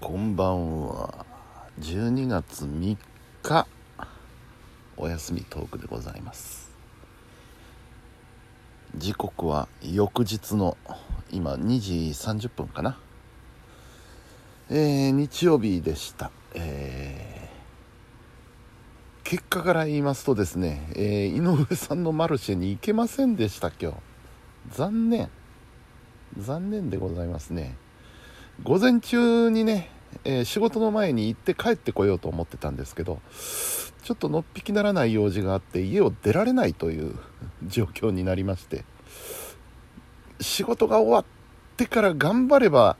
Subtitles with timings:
[0.00, 1.26] こんばんは。
[1.78, 2.96] 12月3
[3.42, 3.66] 日
[4.96, 6.72] お休みトークでございます。
[8.96, 10.78] 時刻は翌日の
[11.30, 12.98] 今2時30分かな。
[14.70, 16.30] えー、日曜日でした。
[16.54, 23.98] えー、結果から言いますとですね、えー、井上さんのマルシェに行けませんでした今日。
[24.70, 25.28] 残念。
[26.38, 27.76] 残念でございますね。
[28.62, 29.90] 午前中にね、
[30.24, 33.20] えー、仕事の前に行って帰ってこようと思ってたんですけど
[34.02, 37.14] ちょっとのっぴきならない用事があって家を出られないという
[37.66, 38.84] 状況になりまして
[40.40, 41.24] 仕事が終わっ
[41.76, 42.96] てから頑張れば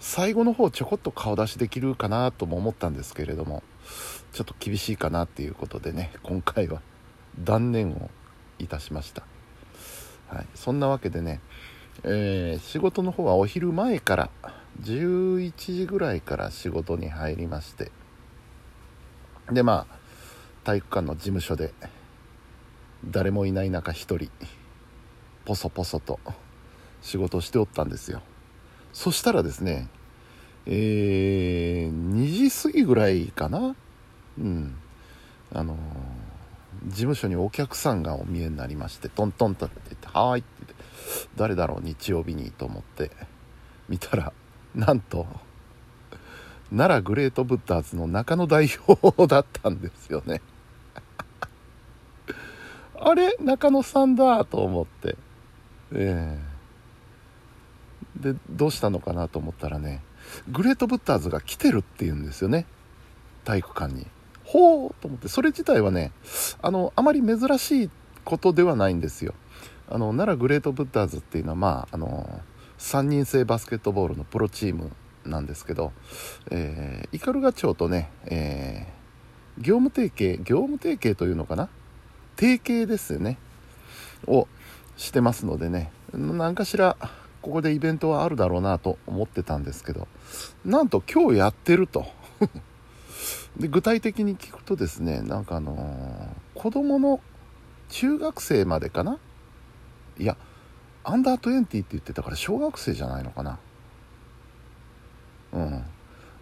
[0.00, 3.62] 最後の方ちょこっと顔出しできるかなとも思ったんですけれども
[4.32, 6.80] ちょっと厳しいかなっていうことでね今回は
[7.38, 8.10] 断念を
[8.58, 9.24] いたしました、
[10.28, 11.40] はい、そんなわけでね、
[12.04, 14.30] えー、仕事の方はお昼前から
[14.82, 17.90] 11時ぐらいから仕事に入りまして。
[19.50, 19.98] でまあ
[20.64, 21.72] 体育館の事務所で
[23.04, 24.30] 誰もいない中一人
[25.46, 26.20] ポソポソと
[27.00, 28.20] 仕事しておったんですよ。
[28.92, 29.88] そしたらですね
[30.66, 33.74] えー、2時過ぎぐらいかな？
[34.38, 34.76] うん。
[35.50, 35.78] あのー、
[36.88, 40.84] 事務所にお客さんがお見えになりましてトントンとって言って「はーい」って言って
[41.36, 43.10] 誰だろう日曜日にと思って
[43.88, 44.34] 見たら
[44.78, 45.26] なんと
[46.70, 50.40] 奈良グレートブッダーズの中野代表だったんですよね。
[53.00, 53.36] あれ？
[53.40, 55.16] 中野さんだと思って。
[55.92, 56.38] え
[58.16, 58.20] え。
[58.20, 60.02] ー、でどうしたのかなと思ったらね
[60.50, 62.66] グレートブッダーズが来てるっていうんですよね。
[63.44, 64.06] 体育館に。
[64.44, 65.26] ほうと思って。
[65.26, 66.12] それ自体はね
[66.62, 67.90] あのあまり珍しい
[68.24, 69.34] ことではないんですよ。
[69.88, 72.40] あの奈良グレートブッダーズっていうのはまああの
[72.78, 74.92] 3人制バスケットボールのプロチーム
[75.24, 75.92] なんですけど、
[76.50, 81.68] えー、斑鳩町とね、えー、業務提携業務提携というのかな？
[82.36, 83.36] 提携ですよね。
[84.26, 84.46] を
[84.96, 86.96] してますのでね何かしら
[87.40, 90.08] ここでイベントはあるだろうなと思ってたんですけど
[90.64, 92.06] なんと今日やってると。
[93.58, 97.20] で具体的に聞くとですねなんかあのー、子供の
[97.88, 99.18] 中学生までかな？
[100.18, 100.36] いや
[101.04, 103.58] アンダー20って言ってたから小学生じゃないのかな。
[105.52, 105.84] うん。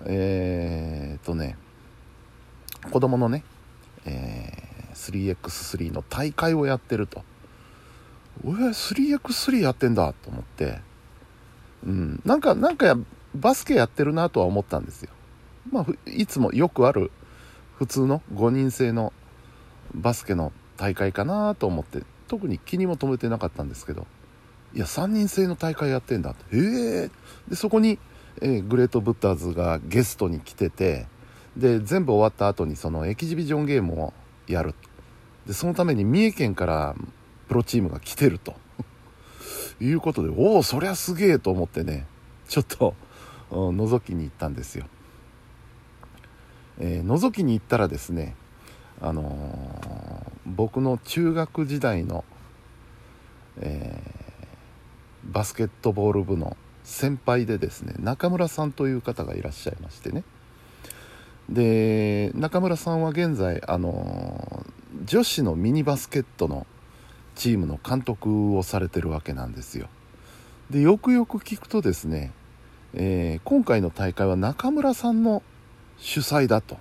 [0.07, 1.57] えー、っとね
[2.91, 3.45] 子供のね、
[4.05, 7.25] えー、3x3 の大会をやってると。
[8.45, 10.81] え 3x3 やってんだと思って。
[11.87, 12.23] うん。
[12.25, 12.97] なんかなんか
[13.35, 15.11] バスケやってるなとは思ったんですよ。
[15.71, 17.11] まあいつもよくある
[17.79, 19.13] 普通の5人制の
[19.95, 22.03] バスケの大会かなと思って。
[22.29, 24.07] 特に気にも留めてなかったんですけど。
[24.77, 26.59] いや3人制の大会やってんだへ
[27.05, 27.11] え。
[27.49, 27.99] でそこに、
[28.43, 31.07] えー、グレートブッダーズがゲストに来てて
[31.57, 34.13] で全部終わった後にそのエキシビジョンゲームを
[34.47, 34.75] やる
[35.47, 36.95] でそのために三重県から
[37.49, 38.55] プロチームが来てると。
[39.81, 42.07] いうことでおおそりゃすげえと思ってね
[42.47, 42.95] ちょっと、
[43.51, 44.87] うん、覗きに行ったんですよ、
[46.79, 48.37] えー、覗きに行ったらですね
[49.03, 52.25] あのー、僕の中学時代の、
[53.61, 54.06] えー
[55.33, 60.25] バスケットボール部の先輩でですね中村さんという方がいらっしゃいましてね。
[61.49, 64.67] で中村さんは現在あの
[65.05, 66.67] 女子のミニバスケットの
[67.37, 69.89] チームの監督をされてるわけなんですよ。
[70.71, 72.33] でよくよく聞くとですね、
[72.95, 75.43] えー、今回の大会は中村さんの
[75.99, 76.79] 主催だと。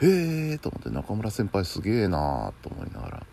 [0.00, 3.26] へえと思って中村先輩すげえなーと思いながら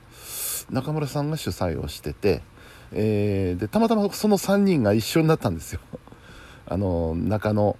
[0.69, 2.43] 中村さんが主催をしてて
[2.91, 5.79] えー、でたまたまその3人が一緒になったんですよ。
[6.65, 7.77] あの中野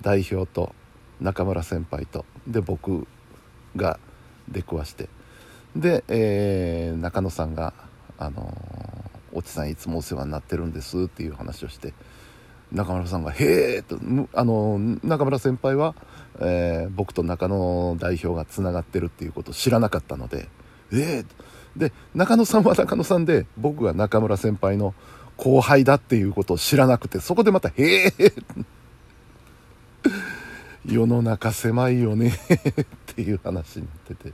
[0.00, 0.74] 代表と
[1.20, 2.24] 中村先輩と。
[2.46, 3.06] で僕
[3.76, 3.98] が
[4.48, 5.08] 出くわして。
[5.76, 7.74] で、えー、中野さんが
[8.18, 11.92] 「あのー、越智さんいつもお世話になってるんです」っていう話をして
[12.72, 13.98] 中村さんが「へえ」と
[14.32, 15.94] あの中村先輩は、
[16.40, 20.48] えー、僕と中野代表がつながってるっていうことを知らなかったので
[20.92, 21.26] 「ええー」
[21.78, 24.94] で中野さんは中野さんで僕が中村先輩の
[25.36, 28.12] 後輩だっていうことを知らなくてそこでまた「へえ!」
[30.84, 32.34] 世の中狭いよねっ
[33.14, 34.32] ていう話になってて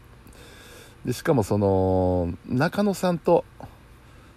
[1.05, 3.44] でしかもその中野さんと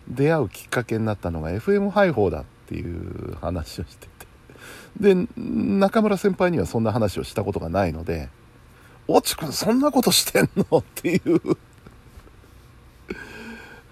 [0.09, 8.29] 出会うきっかけになったのが FM 配報だっていう話をしててで中村先輩にはそんな話をしたことがないので
[9.09, 11.57] 「越智君そんなことしてんの?」っていう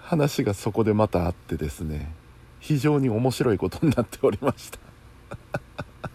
[0.06, 2.12] 話がそこでまたあってですね
[2.60, 4.78] 非常に面白いことになっておりました。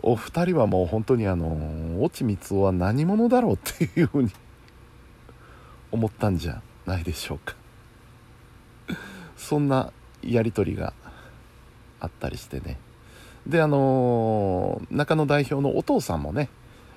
[0.00, 4.30] お二人はもう本当にあの越智光雄は何者だろうっていうふうに
[5.90, 7.56] 思ったんじゃないでしょうか。
[9.36, 9.92] そんな
[10.22, 10.92] やり取りが
[11.98, 12.78] あったりしてね。
[13.46, 16.48] であの中野代表のお父さんもね、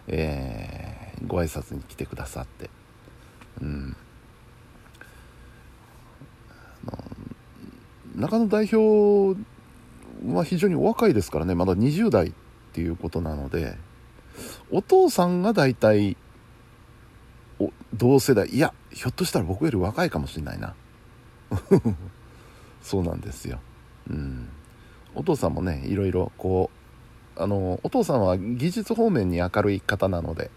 [0.07, 2.69] えー、ご挨拶に来てくださって
[3.61, 3.95] うん。
[8.21, 9.39] 中野代表
[10.31, 12.31] は非常にお若いですからねまだ20代っ
[12.73, 13.75] ていうことなので
[14.69, 16.15] お父さんが大体
[17.93, 20.73] 同世代いやひょっとしたら僕より若いかもしれないな。
[22.81, 23.59] そうなんですよ。
[24.09, 24.49] うん。
[25.13, 26.71] お父さんもねいろいろこ
[27.35, 30.49] うあのお父さんは技術方面に明るい方なので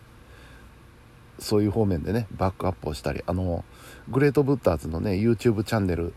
[1.39, 3.65] そういう方面でねバックアップをしたりあの
[4.09, 6.15] グレートブッダーズのね YouTube チャンネル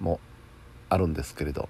[0.00, 0.20] も
[0.94, 1.68] あるんですけれど、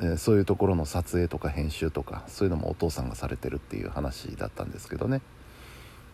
[0.00, 5.20] えー、そういうところの撮影とか編集とかそういうのもお父さんがされてるっていう話だったんですけどね。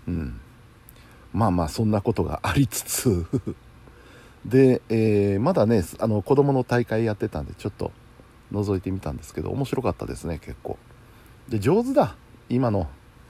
[0.08, 0.40] うん。
[1.32, 3.26] まあまあそんなことがありつつ。
[4.44, 7.90] で、えー、まだねあの子供の大会やってたんでちょっと
[8.52, 10.78] 覗いてみたんですけど面白かったですね結構。
[11.48, 12.16] で上手だ
[12.48, 12.88] 今の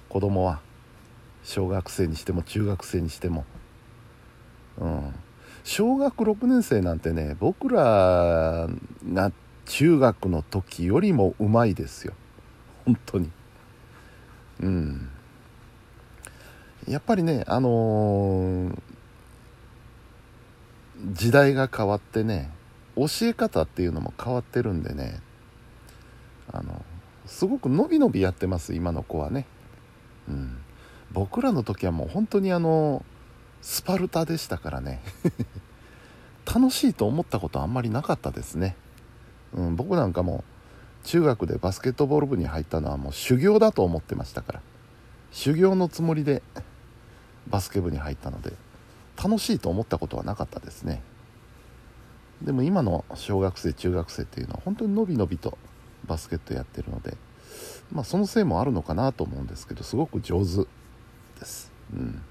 [0.09, 0.61] 子供は。
[1.47, 3.45] 小学生にしても中学生にしても。
[4.79, 5.15] うん。
[5.67, 8.69] 小学6年生なんてね僕ら
[9.13, 9.33] が
[9.65, 12.15] 中学の時よりもうまいですよ。
[12.85, 13.33] 本当に。
[14.61, 15.09] うん。
[16.87, 18.79] やっぱりねあのー、
[21.11, 22.53] 時代が変わってね
[22.95, 25.21] 教え方っていうのも変わってるんでね
[26.53, 26.85] あの
[27.27, 29.47] すごくのびのびやってます今の子はね。
[30.29, 30.59] うん。
[31.11, 33.05] 僕らの時はもう本当にあの
[33.67, 35.01] スパルタでしたからね。
[36.47, 38.77] 楽しいと思ったことあんまりなかったですね、
[39.53, 40.45] うん、僕なんかも
[41.03, 44.61] 中学でバスケットボール部に入ったのはもう修行だと思ってましたから。
[45.33, 46.45] 修行のつもりで
[47.49, 48.53] バスケ部に入ったので
[49.21, 51.03] 楽しいと思ったことはなかったですね。
[52.43, 55.59] でも今の小学生中学生っていうのは本当にのびのびと
[56.07, 57.17] バスケットやってるので
[57.91, 60.69] まあそのせいもあるのかなと思うんですけどすごく上手
[61.41, 61.73] です。
[61.93, 62.23] うん。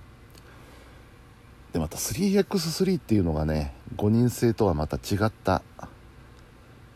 [1.76, 5.62] でまた 3x3 っていうのがね5人制とはまた違った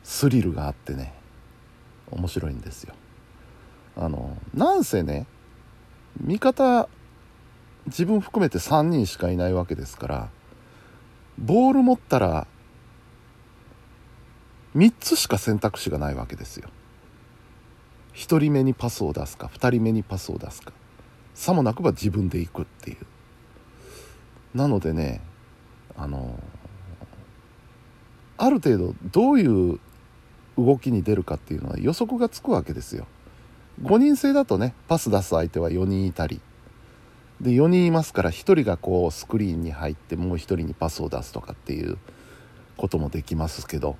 [0.05, 1.13] スリルがあってね
[2.11, 2.93] 面白いんですよ。
[3.97, 5.27] あのなんせね
[6.21, 6.87] 味方
[7.87, 10.29] 自分含めて3人しかいないわけですから
[11.37, 12.47] ボール持ったら
[14.77, 16.69] 3つしか選択肢がないわけですよ。
[18.13, 20.71] 1人目にパスを出すか2人目にパスを出すか
[21.33, 23.19] さもなくば自分で行くっていう。
[24.54, 25.22] なのでね
[25.96, 26.40] あの
[28.38, 29.80] ある程度どういう
[30.57, 33.07] 動きに出るかっていうのは予測がつくわけですよ。
[33.84, 36.42] 5人制だとねパス出す相手は4人いたり。
[37.42, 41.98] で4人いますから1人がこうスクリーンに入ってもう1人にパスを出すとかっていう
[42.75, 43.96] こともできますけど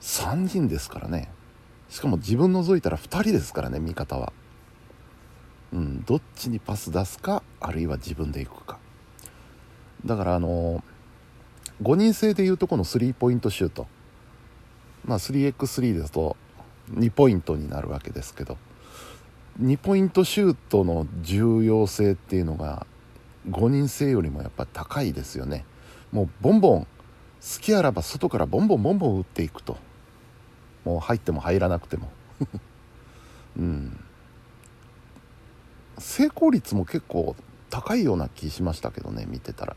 [0.00, 1.32] 3人ですからね。
[1.88, 4.32] しかも自分除いたら2人ですからね味方は。
[5.72, 8.78] うん、どっちにパス出すかあるいは自分で行くか。
[10.04, 10.82] だからあの
[11.82, 13.86] 5人制でいうとこのスリーポイントシュート。
[15.04, 16.36] まあ 3x3 ですと
[16.92, 18.58] 2ポイントになるわけですけど。
[19.60, 22.86] 2ポイントシュートの重要性っていうのが
[23.50, 25.64] 5人制よりもやっぱ高いですよね。
[26.12, 26.86] もうボンボン好
[27.60, 29.76] きあらば外からボンボンボンボン打っていくと。
[30.84, 32.10] もう入っても入らなくても。
[33.58, 34.04] うん。
[35.98, 37.36] 成功率も結構
[37.68, 39.76] 高いような気しましたけどね見てたら。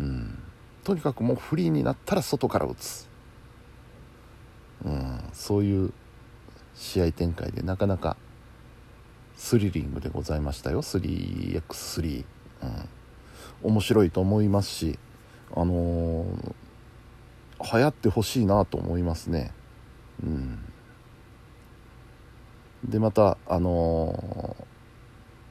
[0.00, 0.38] うん。
[0.82, 3.08] とにかくもうフリーになったら外から打つ。
[4.84, 5.20] うん。
[5.32, 5.92] そういう
[6.74, 8.16] 試合展開でなかなか
[9.36, 10.82] スリリングでございましたよ。
[10.82, 12.24] 3x3、
[12.62, 12.88] うん、
[13.62, 14.98] 面白いと思いますし
[15.54, 19.52] あのー、流行ってほしいなと思いますね。
[20.22, 20.58] うん。
[22.88, 24.70] でまたあのー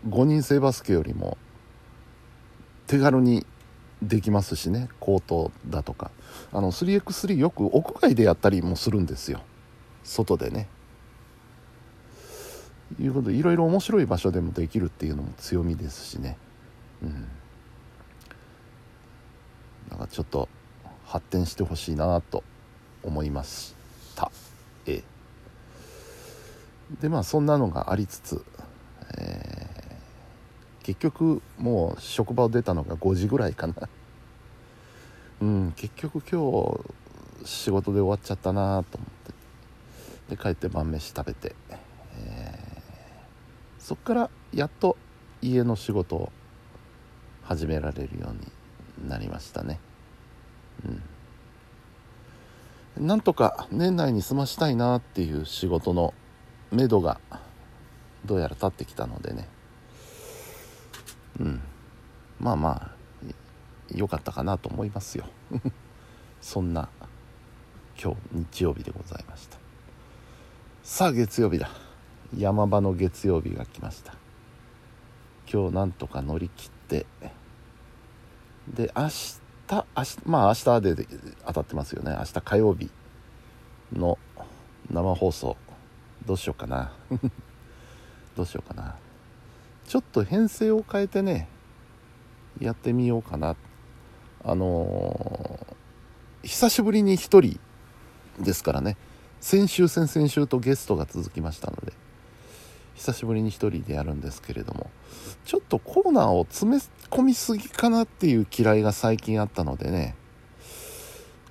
[0.08, 1.38] 5人制バスケよりも
[2.88, 3.46] 手軽に
[4.02, 6.12] できますしねコートだとか。
[6.52, 9.42] あの 3x3 よく屋外でやったりもするんですよ。
[10.04, 10.68] 外でね。
[13.00, 16.38] いうことでいろいろ面白い場所でもできるっていうのも強みですしね。
[17.04, 17.28] うん。
[19.90, 20.50] だかちょっと
[21.06, 22.44] 発展してほしいなと
[23.04, 23.76] 思いまし
[24.16, 24.32] た。
[24.86, 25.04] ええ。
[27.02, 28.44] でまあそんなのがありつつ
[30.90, 33.76] 結局もう職場を出たのが5時ぐらいかな。
[35.40, 36.82] うん結局今
[37.44, 39.10] 日仕事で終わっちゃったなと思っ
[40.28, 40.36] て。
[40.36, 41.56] で帰って晩飯食べて、
[42.18, 42.82] え
[43.78, 44.98] そっからやっと
[45.44, 46.32] 家の仕事を
[47.44, 49.80] 始められるようになりましたね。
[52.98, 53.08] うん。
[53.08, 56.16] なんとか年内に済ましたいなっていう仕事の
[56.72, 57.20] めどが
[58.26, 59.48] どうやら立ってきたのでね。
[61.40, 61.62] うん。
[62.40, 63.00] まあまあ
[63.94, 65.26] 良かったかなと思いますよ。
[66.42, 66.90] そんな
[68.02, 69.58] 今日日曜日でございました。
[70.84, 71.70] さあ月曜日だ。
[72.38, 74.14] 山場の月曜日が来ました。
[75.52, 77.08] 今日なんとか乗り切って
[78.68, 81.08] で明日明日まあ明日で
[81.46, 82.16] 当たってますよね。
[82.18, 82.90] 明日火曜日
[83.94, 84.18] の
[84.92, 85.58] 生放送
[86.26, 86.92] どうしようかな。
[88.36, 88.96] どうしようかな。
[89.90, 91.50] ちょっと編成を変えてね
[92.62, 93.56] やってみようかな。
[94.46, 97.60] あのー、久しぶりに1人
[98.40, 98.98] ですからね。
[99.42, 101.94] 先週先々週とゲストが続きましたので
[102.94, 104.92] 久しぶりに1人でやるんですけれども
[105.46, 110.16] ちょっとコーナーを詰め込みすぎかなっていう嫌いが最近あったのでね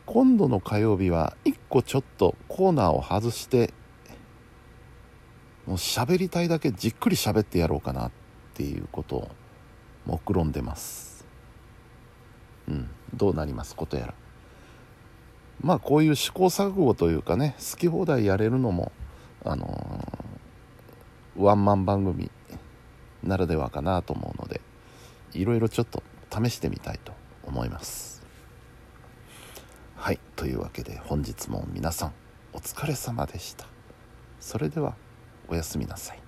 [0.07, 3.73] 今度の火曜日は1個ちょっとコーナーを外して
[5.67, 8.11] もう喋りたいだけじっくり喋ってやろうかな
[8.59, 9.31] っていうことを
[10.05, 11.25] 目論んでます。
[12.67, 12.91] うん。
[13.15, 14.15] どうなりますことやら。
[15.61, 18.91] まあこういう試行錯誤というかね好き放題やれるのも
[19.45, 22.31] あのー、ワンマン番組
[23.23, 24.61] ならではかなと思うので
[25.33, 27.13] いろいろちょっと試してみたいと
[27.45, 28.27] 思います。
[29.95, 30.19] はい。
[30.35, 32.13] というわけで本日も皆さん
[32.53, 33.67] お疲れ様でした。
[34.41, 34.97] それでは
[35.49, 36.28] おやすみなさい。